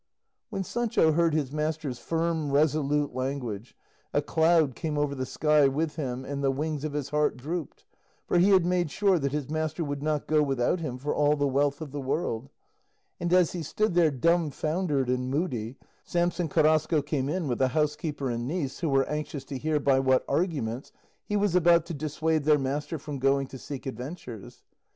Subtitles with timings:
[0.49, 3.77] When Sancho heard his master's firm, resolute language,
[4.15, 7.85] a cloud came over the sky with him and the wings of his heart drooped,
[8.25, 11.35] for he had made sure that his master would not go without him for all
[11.35, 12.49] the wealth of the world;
[13.19, 18.31] and as he stood there dumbfoundered and moody, Samson Carrasco came in with the housekeeper
[18.31, 20.91] and niece, who were anxious to hear by what arguments
[21.23, 24.63] he was about to dissuade their master from going to seek adventures.